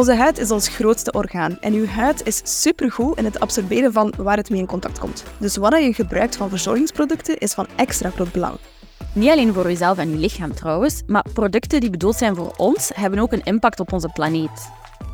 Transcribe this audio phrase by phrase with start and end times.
[0.00, 4.12] Onze huid is ons grootste orgaan en uw huid is supergoed in het absorberen van
[4.16, 5.24] waar het mee in contact komt.
[5.38, 8.54] Dus wat je gebruikt van verzorgingsproducten is van extra groot belang.
[9.12, 12.90] Niet alleen voor uzelf en uw lichaam trouwens, maar producten die bedoeld zijn voor ons
[12.94, 14.70] hebben ook een impact op onze planeet.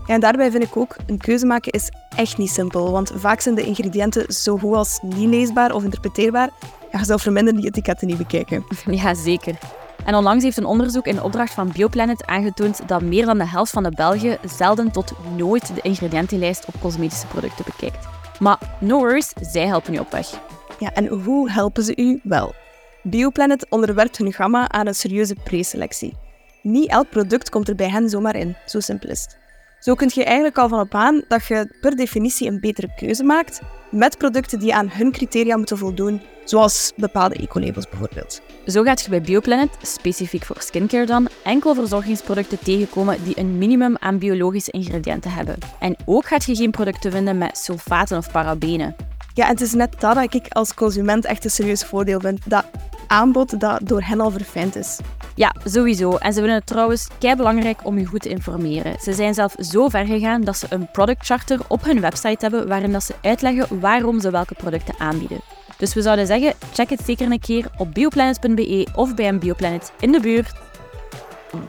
[0.07, 3.41] Ja, en daarbij vind ik ook, een keuze maken is echt niet simpel, want vaak
[3.41, 6.51] zijn de ingrediënten zo goed als niet leesbaar of interpreteerbaar.
[6.93, 8.65] Ja, je zou verminderen die etiketten niet bekijken.
[8.91, 9.59] Ja, zeker.
[10.07, 13.73] En onlangs heeft een onderzoek in opdracht van Bioplanet aangetoond dat meer dan de helft
[13.73, 18.09] van de Belgen zelden tot nooit de ingrediëntenlijst op cosmetische producten bekijkt.
[18.39, 20.41] Maar no worries, zij helpen u op weg.
[20.79, 22.21] Ja, en hoe helpen ze u?
[22.23, 22.55] Wel,
[23.03, 26.17] Bioplanet onderwerpt hun gamma aan een serieuze preselectie.
[26.63, 29.46] Niet elk product komt er bij hen zomaar in, zo simpel is het.
[29.79, 33.25] Zo kun je eigenlijk al van op aan dat je per definitie een betere keuze
[33.25, 38.41] maakt met producten die aan hun criteria moeten voldoen, zoals bepaalde ecolabels bijvoorbeeld.
[38.67, 43.97] Zo gaat je bij Bioplanet, specifiek voor skincare dan, enkel verzorgingsproducten tegenkomen die een minimum
[43.99, 45.59] aan biologische ingrediënten hebben.
[45.81, 48.97] En ook gaat je geen producten vinden met sulfaten of parabenen.
[49.35, 52.41] Ja, en het is net dat dat ik als consument echt een serieus voordeel vind.
[52.45, 52.65] Dat
[53.07, 54.99] aanbod dat door hen al verfijnd is.
[55.37, 56.11] Ja, sowieso.
[56.17, 58.97] En ze vinden het trouwens kei belangrijk om je goed te informeren.
[59.01, 62.69] Ze zijn zelf zo ver gegaan dat ze een product charter op hun website hebben
[62.69, 65.41] waarin dat ze uitleggen waarom ze welke producten aanbieden.
[65.79, 69.93] Dus we zouden zeggen, check het zeker een keer op bioplanet.be of bij een Bioplanet
[70.01, 70.53] in de buurt.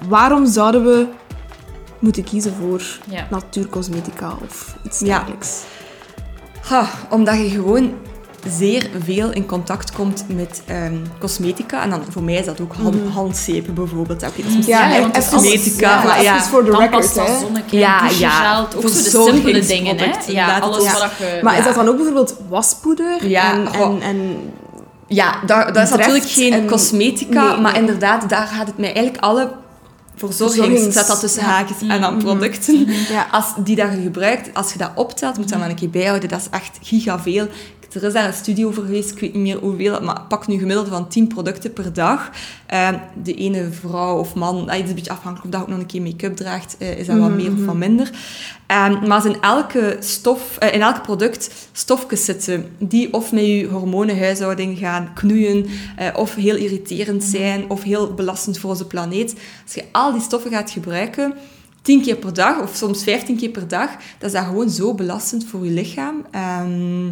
[0.08, 1.08] Waarom zouden we
[2.00, 3.28] moeten kiezen voor Ja.
[3.30, 5.06] natuurcosmetica of iets Ja.
[5.06, 5.64] dergelijks?
[6.62, 7.94] Ha, omdat je gewoon
[8.57, 11.81] zeer veel in contact komt met ehm, cosmetica.
[11.83, 14.23] En dan voor mij is dat ook hand, handzeepen bijvoorbeeld.
[14.23, 16.41] Oké, dat is misschien Ja, cosmetica, ja, maar ja.
[16.43, 17.38] voor de record, hè.
[17.77, 18.67] Ja, ja.
[18.75, 19.97] ook zo de simpele dingen.
[19.97, 20.11] Hè?
[20.27, 20.93] Ja, alles Ja.
[20.93, 21.39] wat je...
[21.43, 23.27] Maar is dat dan ook bijvoorbeeld waspoeder?
[23.27, 24.39] Ja, en, en, en
[25.08, 27.81] Ja, daar, dat is natuurlijk geen en- cosmetica, Nee, maar nee.
[27.81, 29.52] inderdaad, daar gaat het mij eigenlijk alle
[30.15, 31.47] verzorgings, Verzorgings- zet dat tussen ja.
[31.47, 33.27] haakjes en dan producten, Ja.
[33.31, 35.89] als die dat je gebruikt, als je dat optelt, moet je dat maar een keer
[35.89, 37.47] bijhouden, dat is echt giga veel.
[37.93, 40.58] Er is daar een studie over geweest, ik weet niet meer hoeveel, maar pak nu
[40.58, 42.30] gemiddelde van 10 producten per dag.
[42.65, 42.89] Eh,
[43.23, 45.80] de ene vrouw of man, ah, het is een beetje afhankelijk of dat ook nog
[45.80, 48.11] een keer make-up draagt, eh, is dat wat meer of wat minder.
[48.67, 53.45] Eh, maar als in elke stof, eh, in elk product stofjes zitten die of met
[53.45, 55.65] je hormonenhuishouding gaan knoeien,
[55.95, 59.36] eh, of heel irriterend zijn, of heel belastend voor onze planeet.
[59.64, 61.33] Als je al die stoffen gaat gebruiken,
[61.81, 64.93] 10 keer per dag, of soms 15 keer per dag, dat is dat gewoon zo
[64.93, 66.26] belastend voor je lichaam.
[66.31, 67.09] Ehm,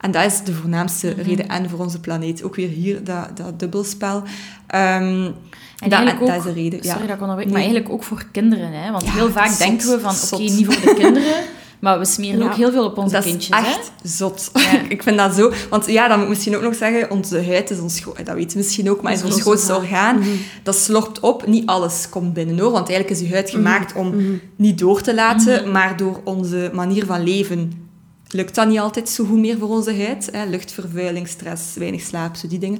[0.00, 2.42] en dat is de voornaamste reden en voor onze planeet.
[2.42, 4.22] Ook weer hier, dat, dat dubbelspel.
[4.66, 5.30] Ehm,
[5.78, 6.90] En dat, ook, dat is de reden, ja.
[6.92, 7.54] Sorry dat ik onderbreek, Nee.
[7.54, 8.72] maar eigenlijk ook voor kinderen.
[8.72, 8.90] Hè?
[8.92, 11.34] Want Ja, heel vaak zot, denken we van, oké, niet voor de kinderen,
[11.78, 12.44] maar we smeren Ja.
[12.46, 13.58] ook heel veel op onze dat is kindjes.
[13.58, 13.64] hè?
[13.66, 14.50] echt zot.
[14.54, 14.80] Ja.
[14.88, 15.52] ik vind dat zo...
[15.70, 18.02] Want ja, dan moet ik misschien ook nog zeggen, onze huid is ons...
[18.24, 20.18] Dat weet je misschien ook, maar is ons grootste orgaan.
[20.18, 20.28] Mhm.
[20.62, 21.46] Dat slorpt op.
[21.46, 22.70] Niet alles komt binnen, hoor.
[22.72, 23.98] Want eigenlijk is je huid gemaakt Mhm.
[24.06, 27.85] om niet door te laten, maar door onze manier van leven
[28.30, 30.28] lukt dat niet altijd zo goed meer voor onze huid.
[30.32, 30.44] Hè?
[30.44, 32.78] Luchtvervuiling, stress, weinig slaap, zo die dingen.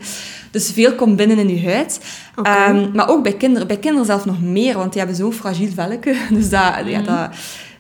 [0.51, 2.01] Dus veel komt binnen in je huid.
[2.43, 3.67] Ehm, maar ook bij kinderen.
[3.67, 6.15] Bij kinderen zelf nog meer, want die hebben zo'n fragiel velletje.
[6.31, 7.05] Dus dat, ja, Mhm.
[7.05, 7.31] dat,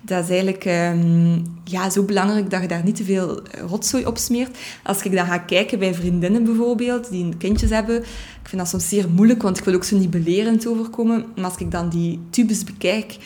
[0.01, 4.19] dat is eigenlijk ehm, ja, zo belangrijk dat je daar niet te veel rotzooi op
[4.19, 4.57] smeert.
[4.83, 7.97] Als ik dan ga kijken bij vriendinnen bijvoorbeeld, die kindjes hebben,
[8.43, 11.25] ik vind dat soms zeer moeilijk, want ik wil ook zo niet belerend overkomen.
[11.37, 13.17] Maar als ik dan die tubes bekijk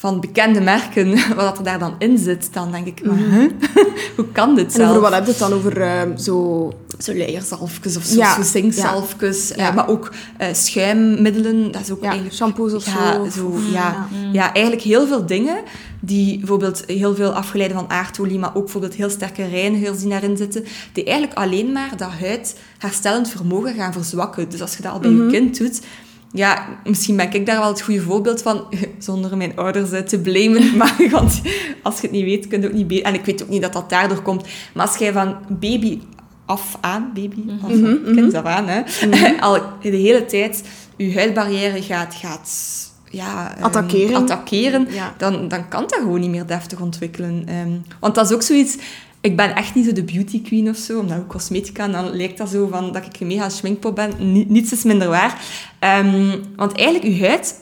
[0.00, 3.50] van bekende merken, wat er daar dan in zit, dan denk ik, maar, huh?
[4.16, 4.88] hoe kan dit En zelf?
[4.88, 5.52] over wat heb je het dan?
[5.52, 6.72] Over ehm, zo...
[6.98, 9.68] Zo leierzalfjes of zo, Ja, zo zinkzalfjes, ja.
[9.68, 12.36] eh, maar ook eh, schuimmiddelen, dat is ook Ja, eigenlijk...
[12.36, 13.28] shampoos of ja, zo.
[13.30, 14.06] zo Of- ja.
[14.32, 14.52] Ja.
[14.52, 15.56] eigenlijk heel veel dingen
[16.00, 20.36] die bijvoorbeeld heel veel afgeleiden van aardolie, maar ook bijvoorbeeld heel sterke reinigers die daarin
[20.36, 24.48] zitten, die eigenlijk alleen maar dat huid herstellend vermogen gaan verzwakken.
[24.48, 25.80] Dus als je dat al bij je kind doet,
[26.32, 28.64] ja, misschien ben ik daar wel het goede voorbeeld van,
[28.98, 31.40] zonder mijn ouders eh, te blamen, maar want
[31.82, 32.88] als je het niet weet, kun je ook niet...
[32.88, 35.98] be- En ik weet ook niet dat dat daardoor komt, maar als jij van baby
[36.46, 37.70] af aan, baby af,
[38.14, 38.80] kind af aan, hè,
[39.40, 40.62] al de hele tijd
[40.96, 42.14] je huidbarrière gaat...
[42.14, 42.50] gaat
[43.10, 44.16] ja, ehm, Attackeren.
[44.16, 45.14] attackeren Ja.
[45.16, 47.42] dan, dan kan dat gewoon niet meer deftig ontwikkelen.
[47.46, 48.76] Ehm, want dat is ook zoiets...
[49.20, 52.16] Ik ben echt niet zo de beauty queen of zo, omdat ik cosmetica, en dan
[52.16, 54.12] lijkt dat zo van dat ik een mega schminkpop ben.
[54.32, 55.40] Ni- niets is minder waar.
[55.78, 57.54] Ehm, want eigenlijk, je huid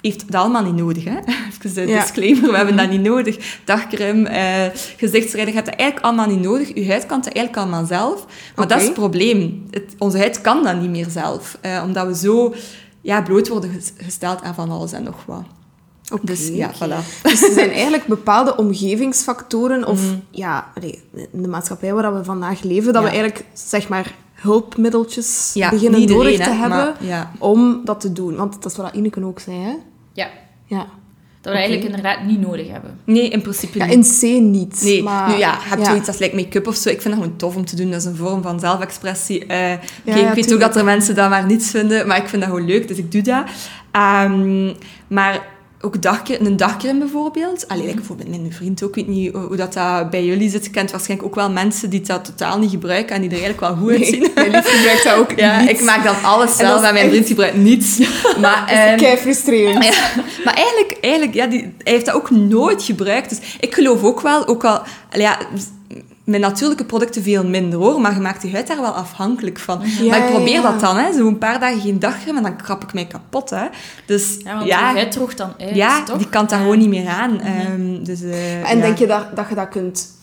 [0.00, 1.04] heeft dat allemaal niet nodig.
[1.04, 1.16] Hè?
[1.64, 2.00] Even een Ja.
[2.00, 3.60] disclaimer, we hebben dat niet nodig.
[3.64, 4.64] Dagcreme, eh
[4.98, 6.74] je hebt dat eigenlijk allemaal niet nodig.
[6.74, 8.26] Je huid kan dat eigenlijk allemaal zelf.
[8.56, 9.66] Maar dat is het probleem.
[9.70, 11.58] Het, onze huid kan dat niet meer zelf.
[11.60, 12.54] eh, omdat we zo
[13.00, 15.44] ja, bloot worden ges- gesteld aan van alles en nog wat.
[16.12, 17.06] Oké, Dus ja, voilà.
[17.22, 20.00] Dus er zijn eigenlijk bepaalde omgevingsfactoren of
[20.30, 23.08] ja, allee, in de maatschappij waar we vandaag leven, dat Ja.
[23.08, 27.30] we eigenlijk zeg maar hulpmiddeltjes Ja, beginnen iedereen, nodig te hè, hebben maar ja.
[27.38, 28.36] om dat te doen.
[28.36, 29.74] Want dat is wat Ineke ook zei, hè?
[30.12, 30.28] Ja.
[30.64, 30.86] Ja.
[31.40, 32.98] Dat we eigenlijk inderdaad niet nodig hebben.
[33.04, 34.22] Nee, in principe Ja, niet.
[34.22, 34.80] in C niet.
[34.82, 35.86] Nee, maar, nu ja, je hebt ja.
[35.88, 36.88] zoiets als like, make-up of zo.
[36.88, 37.90] Ik vind dat gewoon tof om te doen.
[37.90, 39.46] Dat is een vorm van zelfexpressie.
[39.46, 39.72] Eh,
[40.06, 42.42] oké, ja, ik weet ook dat er mensen dat maar niets vinden, maar ik vind
[42.42, 43.44] dat gewoon leuk, dus ik doe dat.
[43.90, 44.72] Ehm,
[45.08, 45.46] maar
[45.86, 45.94] ook
[46.38, 47.68] een dagcreme bijvoorbeeld.
[47.68, 50.70] Allee, like bijvoorbeeld mijn vriend ook, ik weet niet hoe, dat, dat bij jullie zit.
[50.70, 53.76] Kent waarschijnlijk ook wel mensen die dat totaal niet gebruiken en die er eigenlijk wel
[53.82, 54.20] goed uitzien.
[54.34, 55.70] Nee, mijn lief gebruikt dat ook Ja, niet.
[55.70, 57.98] ik maak dan alles dat zelf en mijn echt- vriend gebruikt niets.
[58.40, 59.84] Maar, ehm, Kei frustrerend.
[59.94, 59.94] ja,
[60.44, 63.28] maar eigenlijk, eigenlijk ja, die, hij heeft dat ook nooit gebruikt.
[63.28, 65.38] Dus ik geloof ook wel, ook al, ja,
[66.26, 69.80] met natuurlijke producten veel minder hoor, maar je maakt je huid daar wel afhankelijk van.
[70.00, 70.70] Ja, maar ik probeer ja, ja.
[70.70, 73.50] dat dan, hè, zo een paar dagen geen dagcreme en dan krap ik mij kapot.
[73.50, 73.66] Hè.
[74.06, 76.18] Dus Ja, want ja, je huid droogt dan uit, ja toch?
[76.18, 77.40] die kan daar gewoon niet meer aan.
[77.40, 78.82] Ehm, dus, eh, En ja.
[78.82, 80.14] denk je dat, dat je dat kunt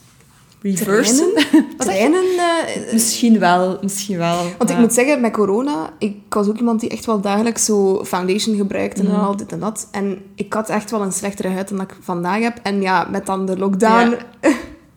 [0.61, 1.31] reversen?
[1.33, 1.77] trainen?
[1.77, 4.37] trainen eh, Misschien wel, misschien wel.
[4.57, 8.05] Want ik moet zeggen, met corona, ik was ook iemand die echt wel dagelijks zo
[8.05, 9.13] foundation gebruikte Mhm.
[9.13, 9.87] en al dit en dat.
[9.91, 12.59] En ik had echt wel een slechtere huid dan dat ik vandaag heb.
[12.63, 14.15] En ja, met dan de lockdown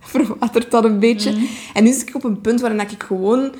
[0.13, 1.31] verwatert dat een beetje.
[1.31, 1.45] Mhm.
[1.75, 3.53] En nu zit ik op een punt waarin ik gewoon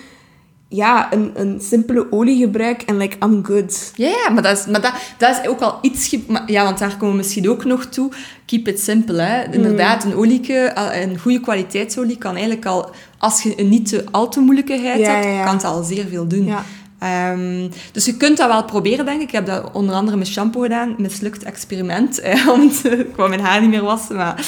[0.69, 3.93] ja, een, een simpele olie gebruik en like, I'm good.
[3.95, 6.17] Ja, maar, dat is, maar dat, dat is ook al iets...
[6.27, 8.11] maar- Ja, want daar komen we misschien ook nog toe.
[8.47, 9.53] Keep it simple, hè.
[9.53, 10.11] Inderdaad, Mm.
[10.11, 10.73] een olieke,
[11.03, 12.91] een goede kwaliteitsolie kan eigenlijk al...
[13.19, 14.41] Als je een niet te, al te
[14.83, 15.45] Ja, hebt, ja, ja.
[15.45, 16.55] kan het al zeer veel doen.
[16.99, 19.27] Ehm, dus je kunt dat wel proberen, denk ik.
[19.27, 20.95] Ik heb dat onder andere met shampoo gedaan.
[20.99, 22.21] Mislukt experiment.
[22.21, 24.17] Eh, want ik wou mijn haar niet meer wassen.
[24.17, 24.47] Maar,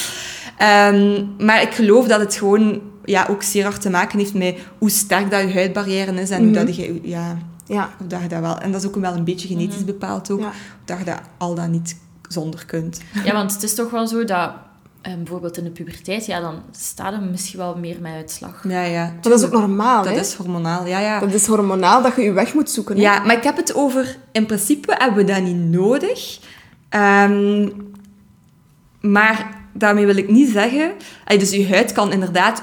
[0.58, 4.56] Ehm, maar ik geloof dat het gewoon ja, ook zeer hard te maken heeft met
[4.78, 6.30] hoe sterk dat je huidbarrière is.
[6.30, 6.66] En hoe Mhm.
[6.66, 7.00] dat je...
[7.02, 7.88] Ja, Ja.
[8.00, 8.58] of dat je dat wel...
[8.58, 10.40] En dat is ook wel een beetje genetisch bepaald ook.
[10.40, 10.50] Ja.
[10.84, 11.96] Dat je dat al dan niet
[12.28, 13.00] zonder kunt.
[13.24, 14.50] Ja, want het is toch wel zo dat...
[15.02, 18.64] eh, bijvoorbeeld in de puberteit, ja, dan staat er misschien wel meer met uitslag.
[18.68, 19.04] Ja, ja.
[19.04, 20.20] Maar dat is ook normaal, Dat hè?
[20.20, 21.20] is hormonaal, ja, ja.
[21.20, 22.96] Dat is hormonaal dat je je weg moet zoeken.
[22.96, 23.02] Hè?
[23.02, 24.16] Ja, maar ik heb het over...
[24.32, 26.38] In principe hebben we dat niet nodig.
[26.88, 27.68] Ehm,
[29.00, 30.92] maar daarmee wil ik niet zeggen...
[31.26, 32.62] Dus je huid kan inderdaad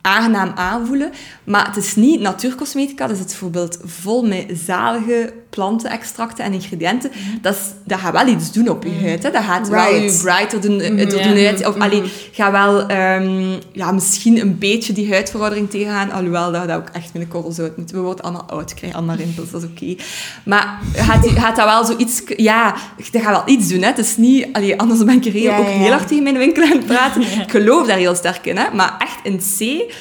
[0.00, 1.10] aangenaam aanvoelen.
[1.44, 3.08] Maar het is niet natuurcosmetica.
[3.08, 7.10] Is het bijvoorbeeld vol met zalige plantenextracten en ingrediënten.
[7.40, 9.22] Dat, is, dat gaat wel iets doen op je huid.
[9.22, 9.30] Hè.
[9.30, 10.12] Dat gaat wel Right.
[10.16, 11.04] je brighter doen, Ja.
[11.04, 11.66] doen uit.
[11.66, 12.02] Of allee,
[12.32, 16.10] gaat wel ehm, ja, misschien een beetje die huidveroudering tegengaan.
[16.10, 17.90] Alhoewel dat ook echt met een korrel zout moet.
[17.90, 20.02] We worden allemaal oud, krijgen allemaal rimpels, dat is oké.
[20.44, 22.22] Maar gaat, dat wel zoiets...
[22.36, 22.74] Ja,
[23.12, 23.80] dat gaat wel iets doen.
[23.80, 23.86] Hè.
[23.86, 24.46] Het is niet...
[24.52, 26.70] Allee, anders ben ik er heel, Ja, ook ja, heel hard tegen mijn winkel aan
[26.70, 27.22] het praten.
[27.42, 28.56] Ik geloof daar heel sterk in.
[28.56, 28.64] Hè.
[28.74, 29.92] Maar echt in C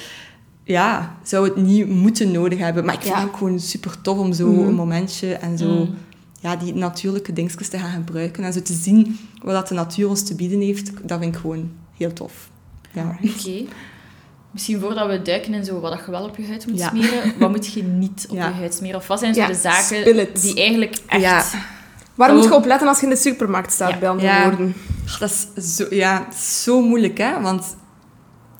[0.63, 2.86] ja, zou het niet moeten nodig hebben.
[2.86, 3.19] Maar ik vind Ja.
[3.19, 4.68] het ook gewoon super tof om zo Mhm.
[4.68, 5.88] een momentje en zo
[6.40, 8.44] ja, die natuurlijke dingetjes te gaan gebruiken.
[8.44, 10.92] En zo te zien wat dat de natuur ons te bieden heeft.
[11.08, 12.50] Dat vind ik gewoon heel tof.
[12.94, 13.18] Ja.
[13.24, 13.63] Oké.
[14.52, 16.90] Misschien voordat we duiken in zo wat je wel op je huid moet Ja.
[16.90, 18.48] smeren, wat moet je niet op Ja.
[18.48, 18.96] je huid smeren?
[19.00, 21.22] Of wat zijn zo Ja, de zaken die eigenlijk echt...
[21.22, 21.44] Ja.
[22.16, 22.36] Waar Oh.
[22.36, 23.98] moet je op letten als je in de supermarkt staat, Ja.
[23.98, 24.48] bij andere Ja.
[24.50, 24.74] woorden?
[25.08, 26.28] Ach, dat is zo, ja,
[26.63, 27.42] zo moeilijk, hè.
[27.42, 27.75] Want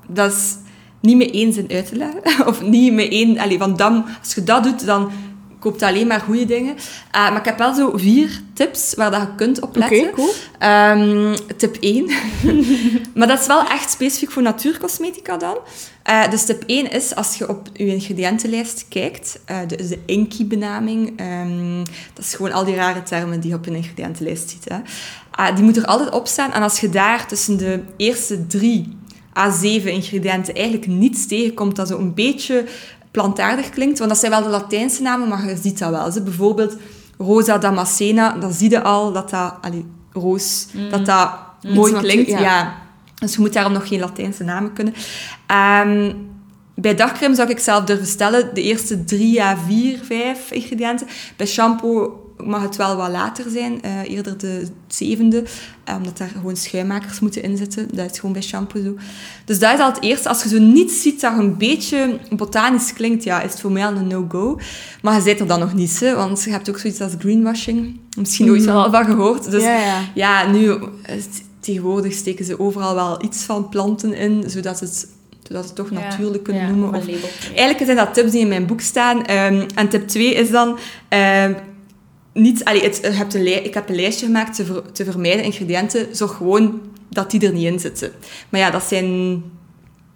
[0.07, 0.56] dat is
[1.01, 2.21] niet met één zin uit te leggen.
[2.50, 3.38] Of niet met één...
[3.38, 5.12] Allee, van dan, als je dat doet, dan
[5.62, 6.75] koopt je alleen maar goede dingen.
[7.12, 10.12] Eh, maar ik heb wel zo vier tips waar dat je kunt op letten.
[10.12, 10.33] cool.
[10.59, 12.06] Ehm, tip 1.
[13.15, 15.57] maar dat is wel echt specifiek voor natuurcosmetica dan.
[16.03, 21.20] Eh, dus tip 1 is, als je op je ingrediëntenlijst kijkt, eh de, de INCI-benaming,
[21.20, 24.70] ehm, dat is gewoon al die rare termen die je op een ingrediëntenlijst ziet.
[24.70, 24.77] Hè.
[25.31, 26.53] Ah, die moet er altijd op staan.
[26.53, 28.98] En als je daar tussen de eerste drie
[29.38, 32.65] à zeven ingrediënten eigenlijk niets tegenkomt dat zo een beetje
[33.11, 36.11] plantaardig klinkt, want dat zijn wel de Latijnse namen, maar je ziet dat wel.
[36.11, 36.77] Ze bijvoorbeeld
[37.17, 39.53] Rosa Damascena, dan zie je al dat dat...
[39.61, 42.29] Allee, roos, dat dat mooi Iets natu- klinkt.
[42.31, 42.39] ja.
[42.39, 42.75] Ja.
[43.15, 44.93] Dus je moet daarom nog geen Latijnse namen kunnen.
[45.47, 46.13] Ehm,
[46.75, 51.07] bij dagcreme zou ik zelf durven stellen de eerste drie à vier, vijf ingrediënten.
[51.38, 55.43] Bij shampoo mag het wel wat later zijn, eh, eerder de zevende,
[55.83, 57.88] eh, omdat daar gewoon schuimmakers moeten inzitten.
[57.93, 58.95] Dat is gewoon bij shampoo zo.
[59.45, 60.29] Dus dat is al het eerste.
[60.29, 63.86] Als je zo niets ziet dat een beetje botanisch klinkt, ja, is het voor mij
[63.86, 64.60] al een no-go.
[65.01, 68.00] Maar je zit er dan nog niet, hè, want je hebt ook zoiets als greenwashing.
[68.17, 69.51] Misschien ooit wel van gehoord.
[69.51, 70.00] Dus Ja, ja.
[70.13, 71.15] ja, nu, eh,
[71.60, 75.07] tegenwoordig steken ze overal wel iets van planten in, zodat het,
[75.48, 76.89] zodat het toch Ja, natuurlijk kunnen ja, noemen.
[76.89, 77.29] Of, label.
[77.48, 79.25] eigenlijk zijn dat tips die in mijn boek staan.
[79.25, 80.77] Ehm, en tip 2 is dan...
[81.10, 81.53] ehm,
[82.33, 85.43] niet, allee, het, je hebt een ik heb een lijstje gemaakt te, ver- te vermijden
[85.43, 86.07] ingrediënten.
[86.11, 88.11] Zorg gewoon dat die er niet in zitten.
[88.50, 89.33] Maar ja, dat zijn...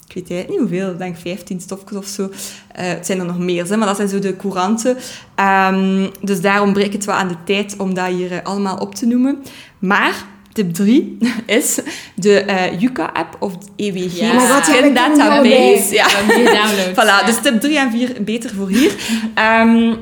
[0.08, 0.92] Ik weet eigenlijk niet hoeveel.
[0.92, 2.30] Ik denk 15 stofjes of zo.
[2.72, 4.98] Eh, het zijn er nog meer, hè, maar dat zijn zo de couranten.
[5.36, 8.96] Ehm, dus daarom breek het wel aan de tijd om dat hier eh, allemaal op
[8.96, 9.44] te noemen.
[9.80, 10.14] Maar...
[10.54, 11.80] Tip 3 is
[12.16, 14.28] de eh Yuka-app of EWG Ja.
[14.36, 15.94] Oh ja, Skin ik die Database.
[15.94, 16.08] Ja.
[16.08, 16.92] Gedownload.
[16.98, 17.26] Voilà, ja.
[17.26, 18.92] dus tip 3 en 4 beter voor hier.
[19.34, 19.94] Ehm,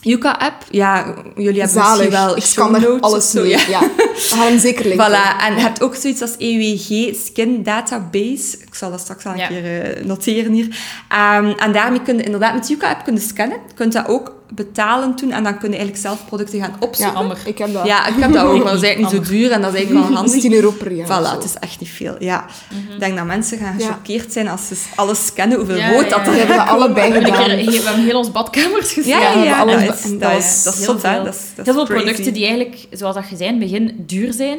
[0.00, 1.96] Yuka-app, ja, jullie hebben Zalig.
[2.10, 3.50] misschien wel ik kan er alles zo, mee.
[3.50, 3.58] ja.
[3.68, 3.80] Ja.
[3.80, 5.06] We gaan hem zeker linken.
[5.10, 8.56] Voilà, en je hebt ook zoiets als EWG Skin Database.
[8.66, 9.46] Ik zal dat straks wel een Ja.
[9.46, 10.76] keer eh, noteren hier.
[11.08, 13.58] Ehm, en daarmee kun je inderdaad met Yuka-app kunnen scannen.
[13.68, 16.86] Je kunt dat ook betalen toen en dan kun je eigenlijk zelf producten gaan Ja,
[16.86, 17.14] opzoeken.
[17.14, 17.38] Amber.
[17.44, 17.86] ik heb dat.
[17.86, 19.76] Ja, ik heb dat ook, maar dat is eigenlijk niet zo duur en dat is
[19.76, 20.40] eigenlijk wel handig.
[20.40, 21.06] 10 euro per jaar.
[21.06, 22.16] Voilà, het is echt niet veel.
[22.18, 22.46] Ja.
[22.94, 23.86] Ik denk dat mensen gaan Ja.
[23.86, 26.24] gechoqueerd zijn als ze alles scannen, hoeveel Ja, rood ja, dat ja.
[26.26, 27.50] er We hebben dat allebei ik gedaan.
[27.50, 29.12] er- we hebben heel ons badkamers gezien.
[29.18, 31.12] Ja, ja, we ja, alles dat is, dat dat is, dat is heel zot, hè.
[31.14, 31.24] veel.
[31.24, 32.02] Dat is, dat Heel veel crazy.
[32.02, 34.58] producten die eigenlijk, zoals dat je zei in het begin, duur zijn.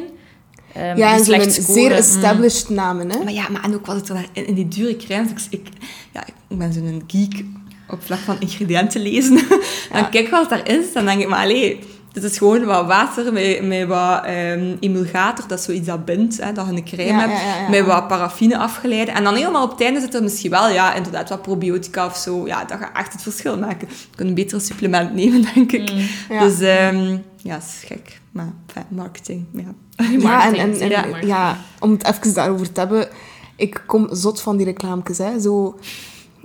[0.74, 1.96] ehm, Ja, en slecht zeer scoren.
[1.96, 3.18] established namen, hè.
[3.24, 5.30] Maar ja, maar en ook wat het er in die dure crèmes...
[5.30, 5.66] Ik, ik,
[6.12, 7.44] ja, ik ben zo'n geek
[7.92, 9.34] op vlak van ingrediënten lezen.
[9.92, 11.78] dan kijk ik wat daarin zit, dan denk ik, maar allee...
[12.12, 16.40] Dit is gewoon wat water met, met wat ehm, emulgator, dat is zoiets dat bindt,
[16.40, 17.68] hè, dat je een crème Ja, hebt, ja, ja, ja.
[17.68, 19.14] met wat paraffine afgeleiden.
[19.14, 22.16] En dan helemaal op het einde zit er misschien wel, ja, inderdaad, wat probiotica of
[22.16, 22.46] zo.
[22.46, 23.88] Ja, dat gaat echt het verschil maken.
[23.88, 25.92] Je kunt een betere supplement nemen, denk ik.
[25.92, 25.98] Mm.
[26.28, 26.40] Ja.
[26.42, 28.20] Dus ehm, ja, dat is gek.
[28.32, 29.62] Maar enfin, marketing, ja.
[29.96, 33.08] Ja, en, Marketing, en, en- ja, ja, om het even daarover te hebben.
[33.56, 35.40] Ik kom zot van die reclames, hè.
[35.40, 35.78] Zo...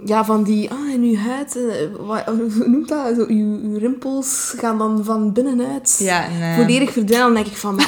[0.05, 0.71] Ja, van die...
[0.71, 1.55] Ah, in uw huid...
[1.57, 2.23] eh, wat,
[2.57, 3.15] hoe noemt dat?
[3.15, 7.25] Zo, uw, uw rimpels gaan dan van binnenuit Ja, en, eh, volledig verdwijnen.
[7.33, 7.79] Dan denk ik van...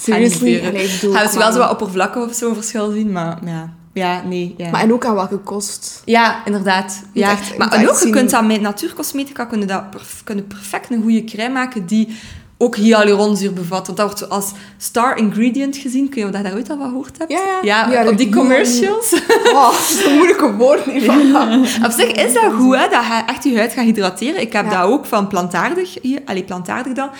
[0.00, 0.60] Seriously?
[0.60, 3.76] Gaan we kom wel zo wat oppervlakkig of zo een verschil zien, maar ja.
[3.92, 4.54] Ja, nee.
[4.56, 6.02] Ja, Maar en ook aan welke kost.
[6.04, 7.02] ja inderdaad.
[7.12, 7.30] Ja.
[7.30, 11.02] echt- maar en ook, je kunt dat met natuurcosmetica kunnen dat perf- kunnen perfect een
[11.02, 12.16] goede crème maken die
[12.58, 13.86] ook hyaluronzuur bevat.
[13.86, 16.08] Want dat wordt als star ingredient gezien.
[16.08, 17.36] Kun je dat daar ooit al van gehoord hebben?
[17.36, 17.90] Ja, ja.
[17.90, 19.12] Ja, Ja, op die commercials.
[19.52, 21.60] Oh, dat is een moeilijke woord van.
[21.86, 24.40] Op zich is dat goed, hè, dat je echt je huid gaat hydrateren.
[24.40, 26.20] Ik heb dat ook van plantaardig hier.
[26.24, 27.10] Allee, plantaardig dan.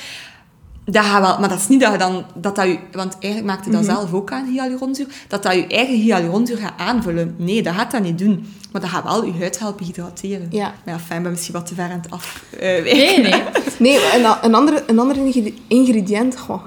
[0.91, 2.25] Dat gaat wel, maar dat is niet dat je dan...
[2.35, 5.07] Dat dat je, want eigenlijk maakte dat zelf ook aan, hyaluronzuur.
[5.29, 7.35] Dat dat je eigen hyaluronzuur gaat aanvullen.
[7.39, 8.47] Nee, dat gaat dat niet doen.
[8.73, 10.47] Maar dat gaat wel je huid helpen hydrateren.
[10.51, 10.73] Ja.
[10.85, 12.43] Maar ja, fijn, ben misschien wat te ver aan het af...
[12.59, 13.43] eh, Nee, nee.
[13.79, 16.67] Nee, een, een, andere, een ander ingredi- ingrediënt, goh,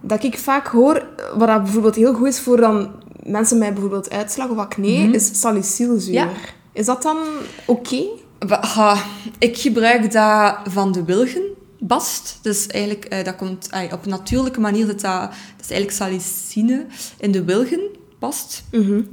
[0.00, 1.06] dat ik vaak hoor,
[1.36, 2.90] wat dat bijvoorbeeld heel goed is voor dan
[3.22, 6.12] mensen met bijvoorbeeld uitslag of acne, is salicylzuur.
[6.14, 6.28] Ja.
[6.72, 7.16] Is dat dan
[7.66, 8.02] oké?
[9.38, 11.02] Ik gebruik dat van de
[11.80, 12.38] wilgenbast.
[12.42, 14.86] Dus eigenlijk, eh, dat komt op een natuurlijke manier.
[14.86, 16.86] Dat, dat, dat is eigenlijk salicine
[17.18, 18.62] in de wilgenbast.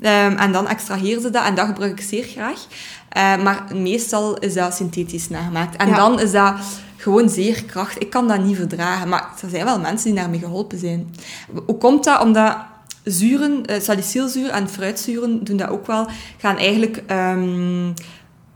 [0.01, 2.65] Ehm, en dan extraheren ze dat en dat gebruik ik zeer graag.
[3.09, 5.75] Eh, maar meestal is dat synthetisch nagemaakt.
[5.75, 5.95] En Ja.
[5.95, 6.53] dan is dat
[6.95, 7.97] gewoon zeer krachtig.
[7.97, 11.15] Ik kan dat niet verdragen, maar er zijn wel mensen die daarmee geholpen zijn.
[11.65, 12.21] Hoe komt dat?
[12.21, 12.57] Omdat
[13.03, 16.07] zuren, eh, salicylzuur en fruitzuren doen dat ook wel,
[16.37, 17.03] gaan eigenlijk...
[17.07, 17.91] ehm,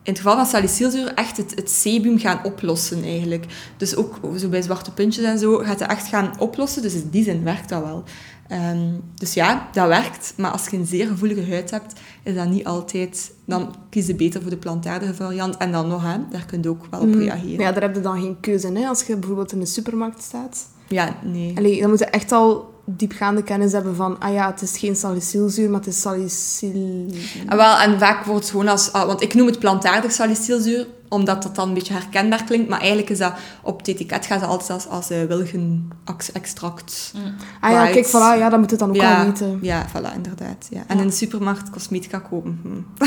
[0.03, 3.45] in het geval van salicylzuur echt het, het sebum gaan oplossen eigenlijk.
[3.77, 6.81] Dus ook zo bij zwarte puntjes en zo gaat het echt gaan oplossen.
[6.81, 8.03] Dus in die zin werkt dat wel.
[8.47, 10.33] Ehm, dus ja, dat werkt.
[10.37, 11.93] Maar als je een zeer gevoelige huid hebt,
[12.23, 13.31] is dat niet altijd...
[13.45, 15.57] Dan kies je beter voor de plantaardige variant.
[15.57, 17.59] En dan nog, hè, daar kun je ook wel op reageren.
[17.59, 20.67] Ja, daar heb je dan geen keuze hè, als je bijvoorbeeld in de supermarkt staat.
[20.87, 21.57] Ja, nee.
[21.57, 24.95] Allee, dan moet je echt al diepgaande kennis hebben van, ah ja, het is geen
[24.95, 27.05] salicylzuur, maar het is salicyl...
[27.47, 28.91] Ah, wel, en vaak wordt het gewoon als...
[28.91, 32.69] ah, want ik noem het plantaardig salicylzuur, omdat dat dan een beetje herkenbaar klinkt.
[32.69, 33.33] Maar eigenlijk is dat...
[33.61, 37.13] Op het etiket gaat het altijd als, als uh, wilgenextract.
[37.59, 39.59] Ah ja, kijk, voilà, ja, dan moet het dan ook ja, al weten.
[39.61, 40.67] Ja, voilà, inderdaad.
[40.69, 40.83] Ja.
[40.87, 42.59] En in de supermarkt cosmetica kopen.
[42.63, 42.69] Hm.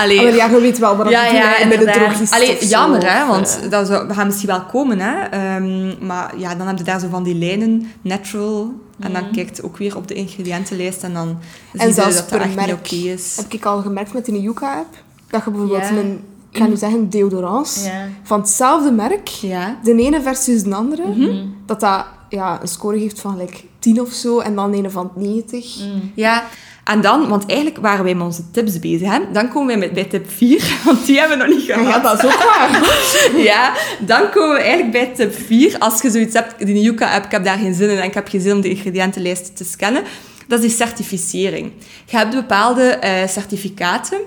[0.00, 2.66] Allee, Allee, ja, je weet wel wat ja, het ja, bij de drogist Allee, zo,
[2.66, 5.22] jammer, hè, want eh, dat zou, we gaan misschien wel komen, hè.
[5.22, 9.56] Ehm, maar ja, dan heb je daar zo van die lijnen, natural, en dan kijkt
[9.56, 11.38] je ook weer op de ingrediëntenlijst en dan
[11.72, 13.36] zie je dat dat per echt niet oké is.
[13.36, 14.94] Heb ik al gemerkt met die Yuka-app,
[15.30, 18.08] dat je bijvoorbeeld een, ik ga nu zeggen, deodorant Ja.
[18.22, 19.78] van hetzelfde merk, Ja.
[19.84, 21.46] de ene versus de andere, Mhm.
[21.66, 25.10] dat dat ja, een score geeft van like 10 of zo, en dan een van
[25.14, 25.76] 90.
[26.14, 26.44] Ja,
[26.84, 29.18] en dan, want eigenlijk waren wij met onze tips bezig, hè.
[29.32, 31.86] Dan komen wij met, bij tip 4, want die hebben we nog niet gehad.
[31.86, 32.98] ja, dat is ook waar.
[33.50, 35.76] Ja, dan komen we eigenlijk bij tip 4.
[35.78, 38.28] Als je zoiets hebt, die Yuka-app, ik heb daar geen zin in en ik heb
[38.28, 40.02] geen zin om de ingrediëntenlijst te scannen.
[40.48, 41.72] Dat is die certificering.
[42.06, 44.18] Je hebt bepaalde eh, certificaten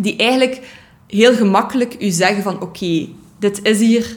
[0.00, 0.60] die eigenlijk
[1.10, 4.16] heel gemakkelijk u zeggen van oké, dit is hier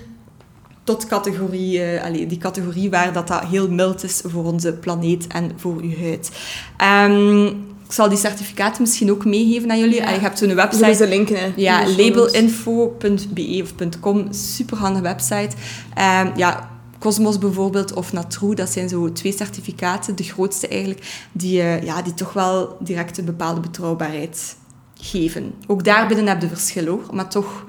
[0.84, 5.52] tot categorie, allee, die categorie waar dat, dat heel mild is voor onze planeet en
[5.58, 6.32] voor uw huid.
[6.78, 7.46] Ehm,
[7.86, 10.04] ik zal die certificaten misschien ook meegeven aan jullie.
[10.06, 10.94] Ah, Je hebt zo'n We website.
[10.94, 11.52] ze linken, hè.
[11.56, 15.56] Ja, labelinfo.be of .com, superhandige website.
[15.96, 21.62] Ehm, ja, Cosmos bijvoorbeeld of Natrue, dat zijn zo twee certificaten, de grootste eigenlijk, die,
[21.62, 24.56] eh, ja, die toch wel direct een bepaalde betrouwbaarheid
[25.04, 25.54] geven.
[25.68, 27.66] Ook daarbinnen heb je verschil hoor, maar toch...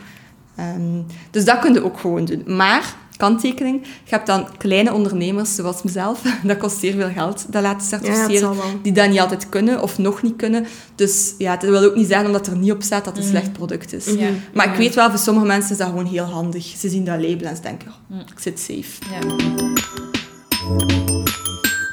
[0.57, 2.43] ehm, dus dat kun je ook gewoon doen.
[2.47, 3.83] Maar kanttekening.
[3.83, 6.23] Je hebt dan kleine ondernemers, zoals mezelf.
[6.43, 8.57] Dat kost zeer veel geld, dat laten certificeren.
[8.83, 10.67] die dat niet altijd kunnen of nog niet kunnen.
[10.95, 13.31] Dus ja, dat wil ook niet zeggen omdat er niet op staat dat het een
[13.31, 14.05] slecht product is.
[14.05, 14.29] Ja.
[14.55, 16.65] Maar ik weet wel, voor sommige mensen is dat gewoon heel handig.
[16.65, 19.03] Ze zien dat label en ze denken, oh, ik zit safe.
[19.11, 19.37] Ja.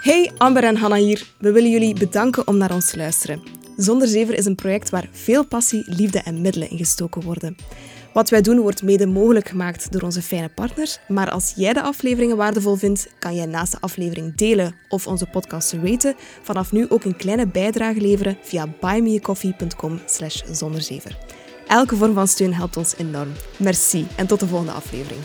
[0.01, 1.33] Hey, Amber en Hanna hier.
[1.38, 3.61] We willen jullie bedanken om naar ons te luisteren.
[3.81, 7.55] Zonder Zever is een project waar veel passie, liefde en middelen in gestoken worden.
[8.13, 11.00] Wat wij doen wordt mede mogelijk gemaakt door onze fijne partners.
[11.07, 15.25] Maar als jij de afleveringen waardevol vindt, kan jij naast de aflevering delen of onze
[15.25, 21.17] podcast raten, vanaf nu ook een kleine bijdrage leveren via buymeacoffee.com slash zonderzever.
[21.67, 23.31] Elke vorm van steun helpt ons enorm.
[23.57, 25.21] Merci en tot de volgende aflevering.